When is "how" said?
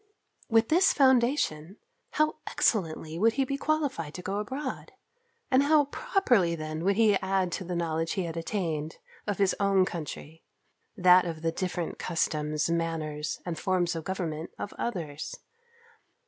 2.13-2.37, 5.61-5.85